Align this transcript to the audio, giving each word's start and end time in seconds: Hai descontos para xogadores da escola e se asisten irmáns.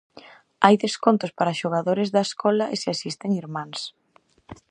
Hai 0.65 0.75
descontos 0.85 1.31
para 1.37 1.57
xogadores 1.61 2.09
da 2.15 2.21
escola 2.29 2.65
e 2.73 2.75
se 2.81 2.87
asisten 2.95 3.31
irmáns. 3.43 3.79